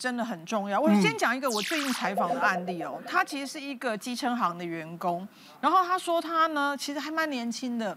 [0.00, 0.80] 真的很重要。
[0.80, 5.26] 我先讲一个我最近采访的案例哦，他其实是一个机车行的员工，
[5.60, 7.96] 然后他说他呢其实还蛮年轻的，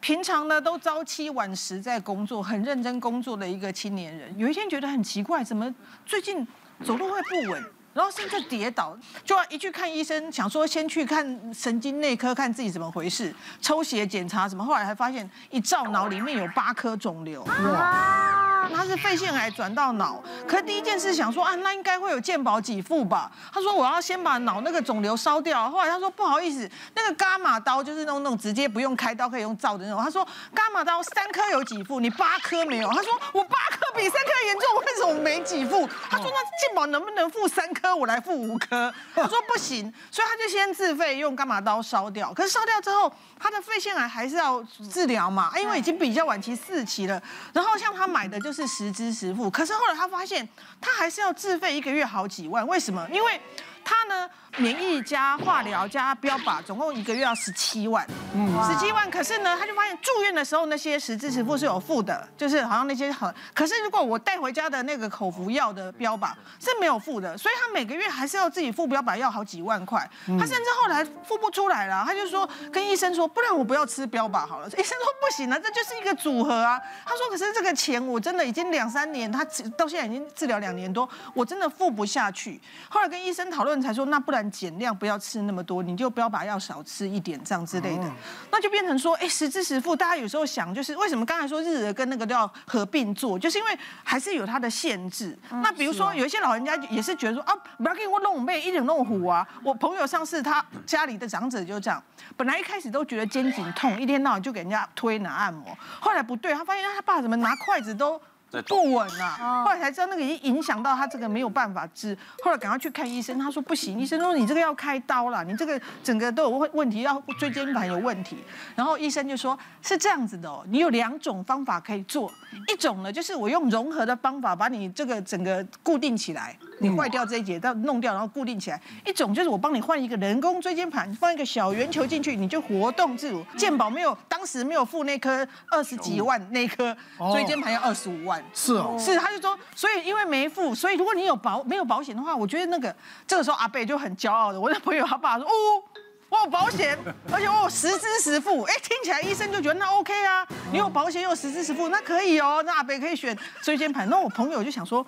[0.00, 4.36] 平常呢都朝七晚十在工作，很认真工作的一个青年人。
[4.36, 5.72] 有一天觉得很奇怪，怎么
[6.04, 6.44] 最近
[6.82, 7.64] 走路会不稳，
[7.94, 17.44] 然后甚至跌倒，就要一去看医生，想说先去看神经内科看自己怎么回事，抽血检查什么，后来还发现一照脑里面有八颗肿瘤。
[17.44, 18.37] 哇！
[18.74, 23.30] 他是肺腺癌转到脑，可是第一件事想说啊，那应该会有健保给付吧？
[23.52, 25.70] 他说我要先把脑那个肿瘤烧掉。
[25.70, 30.02] 后来他说不好意思，那个伽马刀就是那种那种直接不用开刀可以用照的那种。
[30.02, 32.88] 他说伽马刀三颗有给付，你八颗没有。
[32.90, 35.88] 他说我八颗比三颗严重，为什么没给付？
[36.10, 38.92] 他说那健保能不能付三颗，我来付五颗？
[39.14, 42.32] 他说不行，所以他就先自费用伽马刀烧掉。
[42.32, 47.20] 可是烧掉之后，他的肺腺癌还是要治疗嘛，因为已经比较晚期四期了。
[47.52, 48.58] 然后像他买的就就。
[48.58, 50.48] 是实支实付，可是后来他发现，
[50.80, 53.06] 他还是要自费一个月好几万，为什么？
[53.12, 53.40] 因为
[53.88, 54.28] 他呢，
[54.58, 59.10] 免疫加化疗加标靶，总共一个月要十七万，嗯，十七万。
[59.10, 63.34] 可是呢，他就发现住院的时候那些实支实付是有付的，就是好像那些很。
[63.54, 70.06] 可是如果我带回家的那个口服药的标靶是没有付的，所以他每个月还是要自己付标靶，要好几万块。
[70.38, 74.68] 他甚至后来付不出来了，他就说跟医生说，不然我不要吃标靶好了。
[74.68, 76.78] 医生说不行啊，这就是一个组合啊。
[77.06, 79.42] 他说可是这个钱我真的已经两三年，他
[79.78, 82.60] 到现在已经治疗两年多，我真的付不下去。
[82.90, 83.77] 后来跟医生讨论。
[83.80, 88.10] 才说那不然减量，不要吃那么多，你就不要把药少吃一点这样之类的，
[88.50, 89.94] 那就变成说，哎，实支实付。
[89.94, 95.38] 大家有时候想，就是为什么刚才说日额跟那个都要合并做，就是因为还是有它的限制。
[95.50, 99.46] 那比如说有一些老人家也是觉得说啊，不要给我弄背一点弄虎啊。
[99.62, 102.02] 我朋友上次他家里的长者就这样，
[102.36, 108.20] 本来一开始都觉得肩颈痛，一天到晚就给人家推拿按摩，后来不对，他发现他爸怎么拿筷子都。
[108.66, 109.64] 不稳啊！
[109.64, 118.38] 后来才知道那个已经影响到他这个没有办法治，后来赶快去看医生，他说不行，医生说你这个要开刀了，你这个整个都有问问题，要椎间盘有问题。
[118.74, 122.32] 然后医生就说是这样子的哦，你有两种方法可以做，
[122.72, 133.44] 一种呢就是我用融合的方法把你这个整个固定起来，你坏掉这一节到弄掉然后固定起来；一种就是我帮你换一个人工椎间盘，放一个小圆球进去，你就活动自如。
[133.58, 136.96] 健保没有当时没有付那颗二十几万那颗
[137.32, 138.37] 椎间盘要二十五万。
[138.52, 142.94] 是哦，是，他就说，所以因为没付，所以如果你有保没有保险的话，我觉得那个
[143.26, 145.50] 这个时候阿贝就很骄傲的，我的朋友他爸说，哦，
[146.28, 146.98] 我有保险，
[147.32, 154.08] 而且我有实支实付，哎，听起来医生就觉得那 OK 啊，你有保险又有实支实付，那可以哦，那阿伯可以选椎间盘。
[154.10, 155.06] 那我朋友就想说，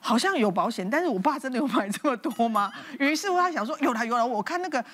[0.00, 2.72] 好像有保险，但是我爸真的有买这么多吗？
[3.00, 4.84] 于是乎他想说，有了有了，我看那个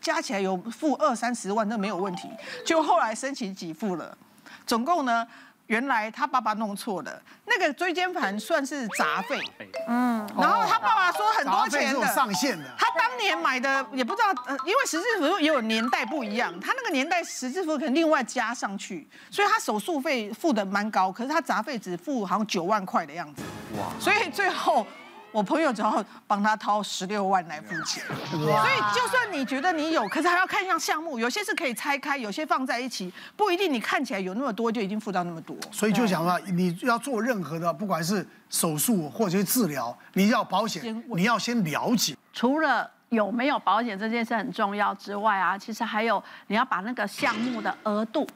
[0.00, 2.28] 加起来有付二三十万，那没有问题。
[2.64, 4.16] 就后来申请给付了，
[4.64, 5.26] 总共呢。
[5.72, 9.40] 原来他爸爸弄错了，那个椎间盘算是杂费，
[9.88, 12.64] 嗯，然后他爸爸说很多钱的，上限的。
[12.76, 23.42] 他当年买的也不知道，呃，因为十字符也有年代不一样，他那个年代实支实付可能另外加上去，所以他手术费付的蛮高，可是他杂费只付好像九万块的样子，
[23.78, 24.86] 哇，所以最后。
[25.32, 35.56] 我朋友只要帮他掏十六万来付钱，所以就算你觉得你有，可是还要看一下项目，有些是可以拆开，有些放在一起，不一定你看起来有那么多就已经付到那么多。
[35.70, 42.14] 所以就想说，你要做任何的，不管是手术或者是治疗，你要保险，你要先了解。
[42.34, 48.26] 除了有没有保险这件事很重要之外啊，其实还有你要把那个项目的额度。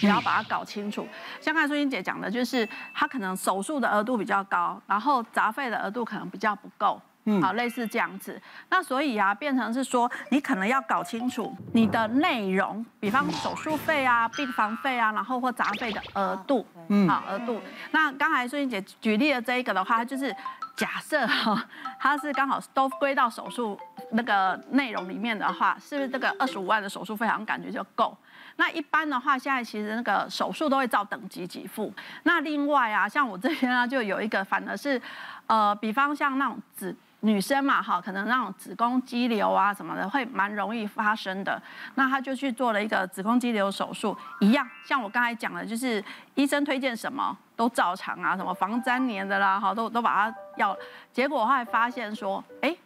[0.00, 1.06] 你要把它搞清楚，
[1.40, 8.40] 像刚才淑英姐讲的，就是他可能手术的额度比较高，然后杂费的额度可能比较不够，嗯，好，类似这样子。
[8.68, 17.60] 那所以啊，变成是说，你可能要搞清楚你的内容，比方手术费啊、病房费啊，然后或杂费的额度，嗯，好，额度。
[17.92, 20.34] 那刚才淑英姐举例的这一个的话，就是
[20.76, 21.64] 假设哈，
[21.98, 23.78] 它是刚好都归到手术
[24.10, 28.16] 那个内容里面的话，是不是这个二十五万的手术费好像感觉就够？
[28.56, 31.92] 那一般的话，现在其实那个手术都会照等级给付。
[32.22, 35.00] 那另外啊，像我这边呢，就有一个，反而是，
[35.46, 41.60] 呃，比方像那种子女生嘛，哈，可能那种子宫肌瘤啊什么的，会蛮容易发生的。
[41.96, 46.02] 那他就去做了一个子宫肌瘤手术，一样，像我刚才讲的，就是
[46.34, 50.76] 医生推荐什么都照常啊，什么防粘连的啦，哈，都都把它要。
[51.12, 52.76] 结果后来发现说，哎。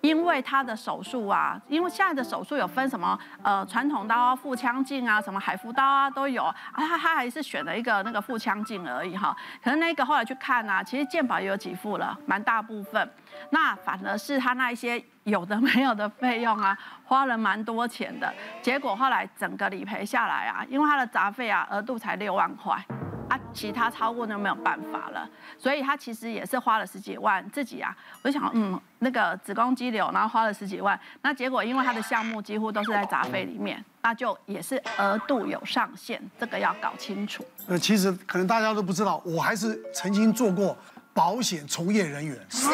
[0.00, 9.36] 因为他的手术啊，因为现在的手术有分什么呃传统刀啊、腹腔镜啊、什么海扶刀啊都有啊，他他还是选了一个那个腹腔镜而已哈。
[9.62, 13.10] 可是那个后来去看啊，其实健保也有几副了，蛮大部分。
[13.50, 18.32] 那反而是他那一些有的没有的费用啊，花了蛮多钱的。
[18.62, 22.82] 结果后来整个理赔下来啊，因为他的杂费啊额度才六万块。
[23.30, 37.46] 啊，其他超过就没有办法了，所以他其实也是花了十几万自己啊，我就想嗯，那个子宫肌瘤，然后花了十几万，那结果因为他的项目几乎都是在杂费里面，那就也是额度有上限，这个要搞清楚。
[37.68, 40.76] 呃，其实可能大家都不知道，我还是曾经做过
[41.14, 42.36] 保险从业人员。
[42.50, 42.68] 是。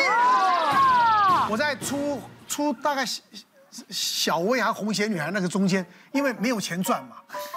[1.51, 3.05] 我在出出大概
[3.91, 7.17] 小薇还红鞋女孩那个中间，因为没有钱赚嘛，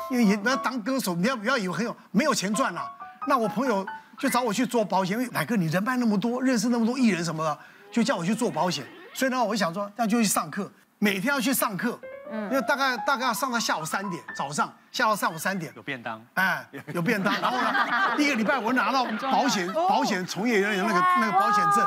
[0.10, 2.92] 因为你要当歌手，你要不要以为很有没有钱赚啊？
[3.28, 3.86] 那我朋友
[4.18, 7.60] 就找我去做保险，因为乃哥你人脉那么多，认识那么多艺人什么的，
[7.92, 8.86] 就叫我去做保险。
[9.14, 12.00] 所以呢，我想说，那就去上课，每天要去上课，
[12.32, 15.72] 嗯，因为大概大概要上到下午三点，早上下到上午三点。
[15.76, 17.34] 有便当，哎，有便当。
[17.42, 17.74] 然后呢，
[18.18, 21.86] 第一个礼拜我拿到保险保险从业人员那个那个保险证，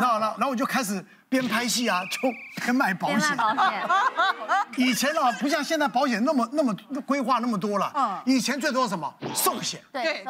[0.00, 1.04] 然后呢，然后我就开始。
[1.30, 2.28] 边拍戏啊， 就
[2.60, 3.36] 边卖保险。
[3.36, 3.88] 保险。
[4.76, 6.74] 以前啊，不像现在保险那么那么
[7.06, 7.88] 规划那么多了。
[7.94, 8.20] 嗯。
[8.26, 9.80] 以前最多什么寿险？
[9.92, 10.24] 对。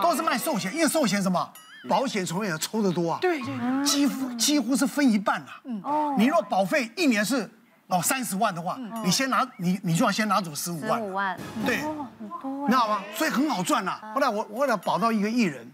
[0.00, 1.52] 都是卖寿险，因为寿险什么
[1.88, 3.18] 保险从业者抽得多啊。
[3.20, 3.84] 对对。
[3.84, 5.60] 几乎几乎是分一半啊。
[5.64, 5.80] 嗯。
[5.82, 6.14] 哦。
[6.16, 7.50] 你若保费一年是
[7.88, 11.00] 哦三十万的话，你先拿你你就要先拿走十五万。
[11.00, 11.36] 十五万。
[11.66, 11.78] 对。
[11.78, 11.96] 很
[12.40, 12.68] 多。
[12.68, 13.02] 你知道吗？
[13.16, 13.98] 所以很好赚呐。
[14.14, 15.68] 后来我我为了保到一个艺人，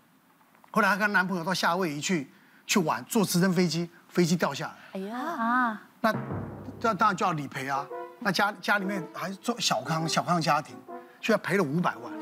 [0.71, 2.33] 后来她跟男朋友到夏威夷去
[2.71, 3.91] 去玩，坐直升飞机。
[4.09, 5.83] 飞机掉下来，哎呀啊！
[6.01, 6.13] 那
[6.81, 7.87] 这当然就要理赔啊。
[8.19, 10.77] 那家家里面还做小康小康家庭，
[11.21, 12.13] 居然赔了五百万。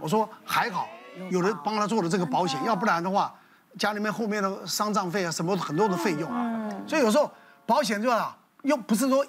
[0.00, 0.88] 我说还好，
[1.30, 3.32] 有人帮他做了这个保险，要不然的话，
[3.78, 6.68] 家里面后面的丧葬费啊，什么很多的费用啊。
[6.88, 7.32] 所以有时候
[7.64, 9.24] 保险就啊，又不是说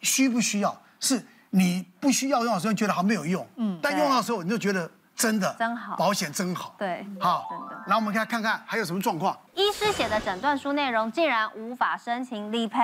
[0.00, 1.20] 需不需要，是
[1.50, 4.88] 你不需要用的时候觉得好没有用，嗯，但用的时候你就觉得。
[5.14, 7.84] 真的，真好，保险真好，对，好，真的。
[7.86, 9.38] 然后我们看看看还有什么状况。
[9.54, 12.80] 医师写的诊断书内容竟然无法申请理赔，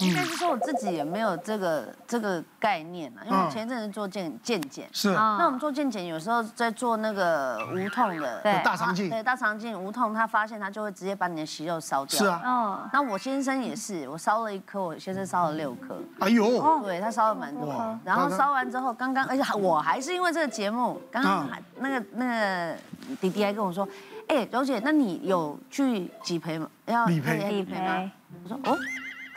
[0.00, 5.12] 应该是说我自己也没有这个这个概念啊，因为我前一阵子做健健检，是。
[5.12, 12.18] 那我们做健检有时候在做那个无痛的，对，大肠镜，对，大肠镜无痛，他发现他就会直接把你的息肉烧掉。
[12.18, 12.40] 是啊。
[12.44, 12.88] 嗯。
[12.92, 15.98] 那我先生也是，我烧了一颗，我先生烧了六颗。
[16.20, 16.46] 哎呦。
[16.84, 17.98] 对他烧了蛮多。
[18.04, 21.60] 然后烧完之后，刚刚而且我还是因为这个节目，刚刚还。
[21.78, 22.76] 那个那个
[23.20, 23.86] 弟弟还跟我说，
[24.28, 26.68] 哎，柔姐，那你有去理赔吗？
[26.86, 28.10] 要理赔理赔吗？
[28.44, 28.78] 我说哦，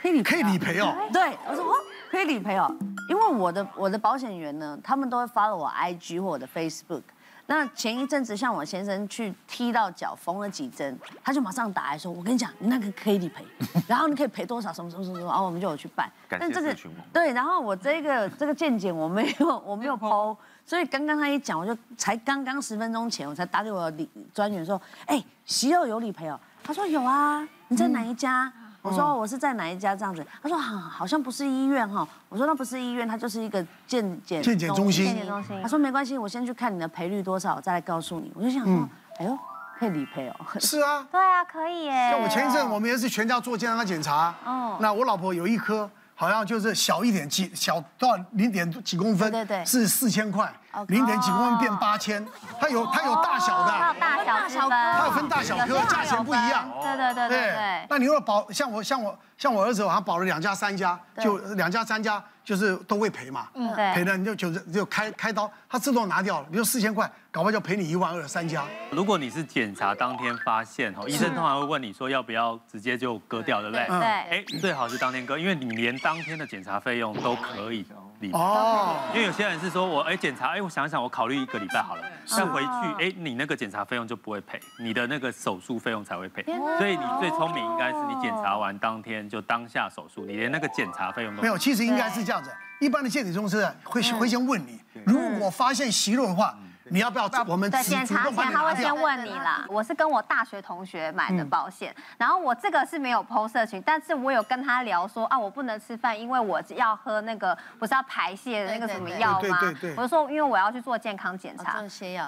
[0.00, 0.94] 可以理赔，可以理赔哦。
[1.12, 1.76] 对，我说哦，
[2.10, 2.74] 可以理赔哦，
[3.08, 7.02] 因为我的我的保险员呢，他们都会 follow 我 IG 或我的 Facebook。
[7.46, 13.44] 那前一阵子像我先生去踢到脚，缝了几针，他就马上打来说，我跟你讲，你那个可以理赔，
[13.88, 16.10] 然后你可以赔多少什么什么什么，然后我们就有去办。
[16.28, 16.74] 但这个
[17.12, 20.36] 对，然后我这个这个健检我没有我没有 PO。
[20.64, 26.38] 所以刚刚他一讲，我就才刚刚十分钟前，我才打给我的专员说，哎，息肉有理赔哦。
[26.62, 28.52] 他说有啊，你在哪一家？
[28.56, 30.24] 嗯、我说我是在哪一家这样子。
[30.42, 32.06] 他说好，好像不是医院哈。
[32.28, 35.04] 我说那不是医院，它就是一个健检健检中心。
[35.06, 35.60] 健检中心。
[35.62, 38.32] 他说没关系，我先去看你的赔率多少，我再来告诉你。
[38.34, 38.88] 我就想说，
[39.18, 39.38] 哎呦，
[39.78, 40.34] 可以理赔哦。
[40.60, 41.06] 是啊。
[41.10, 42.10] 对啊，可以耶。
[42.10, 44.34] 像我前一阵我们也是全家做健康检查。
[44.44, 44.76] 哦。
[44.80, 45.88] 那我老婆有一颗。
[46.20, 50.52] 好像就是小一点几小到零点几公分，对对，是四千块，
[50.88, 52.22] 零点几公分变八千，
[52.60, 56.70] 它有它有大小的，它有大小之分，它有分大小颗，价钱不一样。
[56.82, 57.86] 对对对对对。
[57.88, 62.22] 那你如果保像我像我像我儿子，我还保了两家三家，就两家三家。
[62.50, 68.64] 就是都会赔嘛，嗯，赔了你就就就开开刀，他自动拿掉了，比如四千块，搞不好就赔你一万二三家。
[68.90, 73.86] 如果你是检查当天发现，哦，医生通常会问你说要不要直接就割掉，对不对？
[73.86, 74.04] 对。
[74.04, 77.86] 哎，最好是当天割，因为你连当天的检查费用都可以
[78.32, 78.96] 哦。
[79.14, 86.42] 因为有些人是说我哎检查哎我想想我考虑一个礼拜好了，但回去哎你那个检查费用就不会赔，你的那个手术费用才会赔。
[86.78, 91.56] 所以你最聪明应该是你检查完当天就当下手术，你连那个检查费用都没有。
[91.56, 92.50] 其实应该是这样子。
[92.80, 96.54] 一般的健体中师会会先问你，如果发现息肉的话。
[96.90, 99.64] 你要不要我们对检查前他会先问你啦。
[99.68, 109.58] 我是跟我大学同学买的保险，然后我这个是没有 PO 社群，但是我有跟他聊说啊，我不能吃饭，因为我要喝那个不是要排泄的那个什么药吗？
[109.96, 111.80] 我就说因为我要去做健康检查，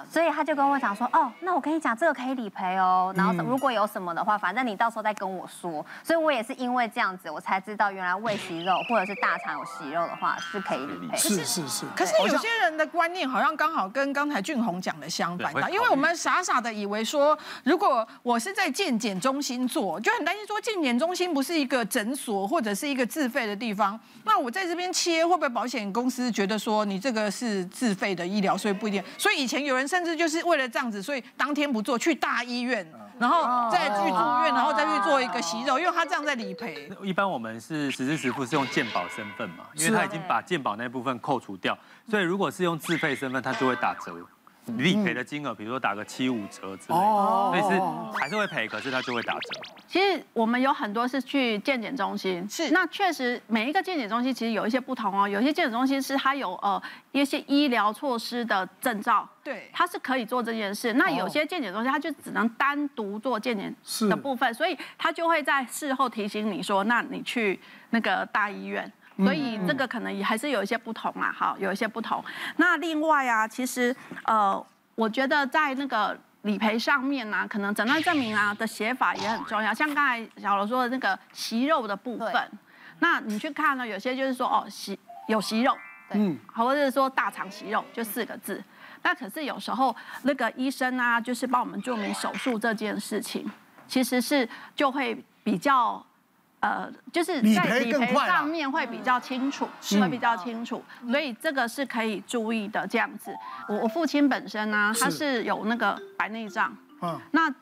[0.09, 5.85] 所以他就跟我讲说哦，那我跟你讲这个可以理赔哦，然后如果有什么的话，反正你到时候再跟我说。
[6.03, 11.17] 所以我也是因为这样子，我才知道原来胃息肉或者是大肠有息肉的话是可以理赔。
[11.17, 11.85] 是是是。
[11.95, 29.03] 可是有些人的观念好像刚好跟刚才俊宏讲的相反的，因为我们傻傻的以为说，如果我是在健检中心做，就很担心说健检中心不是一个诊所或者是一个自费的地方，那我在这边切会不会保险公司觉得说你这个是自费的医疗，所以不一定。
[29.17, 36.91] 所以以前有人甚至就是为了这样子，所以当天不做，去大医院，然后再去住院，然后再去做一个息肉，因为他这样在理赔。
[37.01, 41.75] 一般我们是实支实付是用健保身份嘛，因为他已经把健保那部分扣除掉，
[42.07, 44.13] 所以如果是用自费身份，他就会打折。
[44.77, 47.79] 理赔的金额，比如说打个七五折之类的，所以是
[48.17, 49.61] 还是会赔，可是它就会打折。
[49.87, 52.71] 其实我们有很多是去健检中心，是。
[52.71, 60.93] 那确实每一个健检中心其实有一些不同哦，有些健检中心是它有呃一些医疗措施的证照，对，它是可以做这件事。
[60.93, 63.75] 那有些健检中心它就只能单独做健检
[64.09, 67.59] 的部分，所以它就会在事后提醒你说，那你去
[67.91, 68.91] 那个大医院。
[69.17, 72.23] 所以这个可能也还是有一些不同啊，好，有一些不同。
[72.57, 74.65] 那另外啊，其实呃，
[74.95, 79.71] 我觉得在那个理赔上面呢、啊，可能诊断证明啊的写法也很重要。
[79.71, 82.51] 像刚才小罗说的那个息肉的部分，
[82.99, 85.77] 那你去看呢，有些就是说哦，息有息肉，
[86.09, 88.63] 嗯，或者是说大肠息肉，就四个字。
[89.03, 93.45] 那可是有时候那个医生啊，就是帮我们注明手术这件事情，
[93.87, 96.03] 其实是就会比较。
[96.63, 99.67] 呃，就是在理赔上面会比较清楚，
[99.99, 102.87] 会比较清楚，所以这个是可以注意的。
[102.87, 103.35] 这样子，
[103.67, 107.53] 我我父亲本身呢，他是有那个白内障，嗯，那。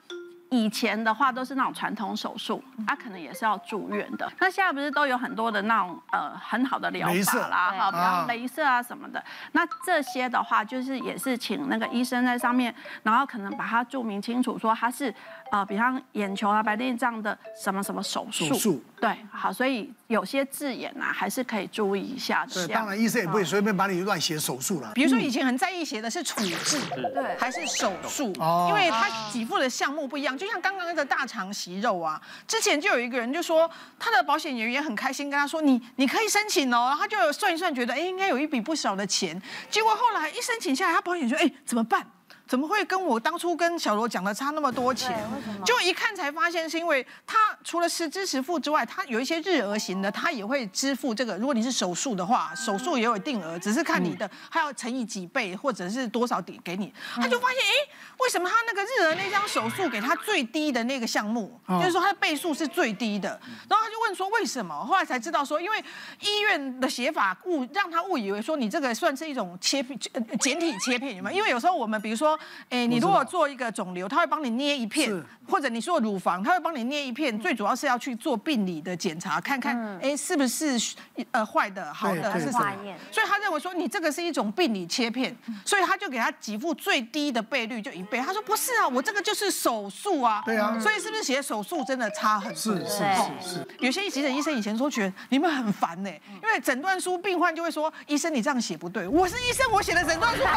[0.54, 4.30] 以前的话都是那种传统手术，他、啊、可能也是要住院的。
[4.38, 9.24] 那现在不是都有很多的那种呃很好的疗法啦，哈，比方镭射啊什么的。
[9.54, 15.16] 那这些的话就是也是请那个医生在上面，然后可能把它注明清楚，说他是
[15.52, 18.48] 呃，比方眼球啊、白内障的什么什么手术。
[18.48, 18.84] 手术。
[19.02, 22.46] 对，好，所以有些字眼啊还是可以注意一下。
[22.46, 24.92] 对，当然医生也不会随便把你乱写手术了。
[24.96, 26.80] 比如说以前很在意写的是处置，
[27.14, 28.32] 对，还是手术，
[28.70, 30.38] 因为他给付的项目不一样。
[30.38, 42.06] 就像刚刚那个大肠息肉啊，之前就有一个人就说，他的保险人员也很开心跟他说，你你可以申请哦，然后他就算一算，觉得哎应该有一笔不少的钱，结果后来一申请下来，他保险说哎怎么办？
[42.52, 45.18] 怎么会跟我当初跟小罗讲的差那么多钱？
[45.64, 51.38] 就一看才发现，是因为他除了实支实付之外，他有一些日额型的，他也会支付这个。
[51.38, 56.94] 如果你是手术的话，手术也有定额，只是看你的，还要乘以几倍或者是多少点给你。
[57.16, 63.30] 他就发现，哎，为什么他那个日额那张手术给他最低的那个项目，就是说他的倍数是最低的。
[63.70, 64.76] 然后他就问说为什么？
[64.86, 65.82] 后来才知道说，因为
[66.20, 69.98] 医院的写法误让他误以为说你这个算是一种切片
[70.42, 71.38] 简体切片，有没有？
[71.38, 72.38] 因为有时候我们比如说。
[72.70, 75.12] 哎，你如果做一个肿瘤，他会帮你捏一片，
[75.48, 80.96] 或者你说乳房，他会帮你捏一片，最主要是要去做病理的检查，看看哎是不是
[81.32, 82.74] 呃坏的、好的还是什么。
[83.12, 88.20] 所以他认为说你这个是一种病理切片，所以他就给他给付最低的倍率就一倍。
[88.20, 90.42] 他说不是啊，我这个就是手术啊。
[90.46, 90.80] 对啊。
[90.80, 92.56] 所以是不是写手术真的差很多？
[92.56, 92.98] 是是
[93.42, 93.68] 是是。
[93.80, 96.10] 有些急诊医生以前说觉得你们很烦呢，
[96.42, 100.44] 因为诊断书病患就会说医生你这样写不对，我是医生我写的诊断书。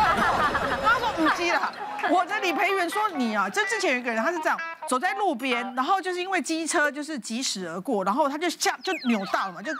[0.84, 1.73] 他说五 G 了。
[2.10, 9.72] 我的理赔员说你啊，这之前有一个人，他是这样走在路边，然后就是因为机车就是疾驶而过，然后他就吓就扭到了嘛，就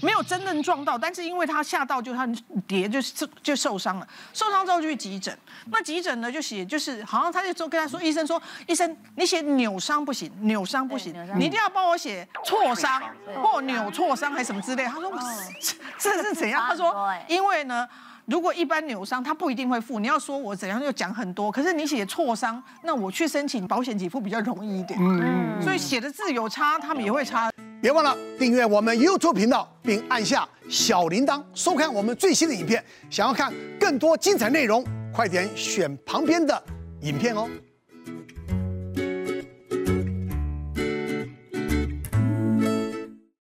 [0.00, 2.26] 没有真正撞到，但是因为他吓到，就他
[2.66, 2.98] 跌就
[3.42, 5.36] 就受伤了，受伤之后就去急诊，
[5.66, 13.02] 那急诊呢就写就是好像他就跟他说，医生说医生你写扭伤不行，扭伤不行，你一定要帮我写挫伤
[13.42, 15.12] 或扭挫伤还是什么之类，他说
[15.98, 16.64] 这这是怎样？
[16.66, 17.86] 他说因为呢。
[18.26, 20.00] 如果一般扭伤，他不一定会付。
[20.00, 24.98] 你要说我怎样就讲很多，可是你写挫伤，那我去申请保险给付比较容易一点。
[25.00, 27.50] 嗯，所以写的字有差，他们也会差。
[27.80, 32.84] 别忘了订阅我们 YouTube 频道，并按下小铃铛，收看我们最新的影片。
[33.08, 36.60] 想要看更多精彩内容，快点选旁边的
[37.02, 37.48] 影片哦。